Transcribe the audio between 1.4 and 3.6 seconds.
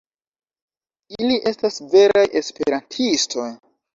estas veraj Esperantistoj!